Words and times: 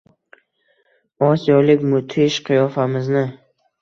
Osiyolik 1.27 1.85
mudhish 1.91 2.41
qiyofamizni! 2.49 3.27